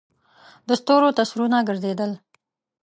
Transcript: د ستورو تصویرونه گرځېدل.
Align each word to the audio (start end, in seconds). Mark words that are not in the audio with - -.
د 0.67 0.69
ستورو 0.81 1.15
تصویرونه 1.19 1.57
گرځېدل. 1.67 2.11